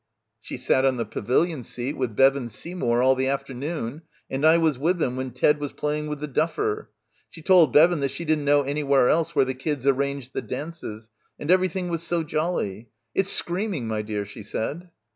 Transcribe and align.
"She 0.39 0.57
sat 0.57 0.83
on 0.83 0.97
the 0.97 1.05
pavilion 1.05 1.61
seat 1.61 1.95
with 1.95 2.15
Bevan 2.15 2.49
Sey 2.49 2.73
mour 2.73 3.03
all 3.03 3.13
the 3.13 3.27
afternoon 3.27 4.01
and 4.31 4.43
I 4.43 4.57
was 4.57 4.79
with 4.79 4.97
them 4.97 5.15
when 5.15 5.29
Ted 5.29 5.59
was 5.59 5.73
playing 5.73 6.07
with 6.07 6.19
the 6.19 6.27
duffer. 6.27 6.89
She 7.29 7.43
told 7.43 7.71
Bevan 7.71 7.99
that 7.99 8.09
she 8.09 8.25
didn't 8.25 8.43
know 8.45 8.63
anywhere 8.63 9.09
else 9.09 9.35
where 9.35 9.45
the 9.45 9.53
kids 9.53 9.85
arranged 9.85 10.33
the 10.33 10.41
dances, 10.41 11.11
and 11.37 11.51
everything 11.51 11.87
was 11.87 12.01
so 12.01 12.23
jolly. 12.23 12.89
It's 13.13 13.29
screaming^ 13.39 13.83
my 13.83 14.01
dear, 14.01 14.25
she 14.25 14.41
said." 14.41 14.89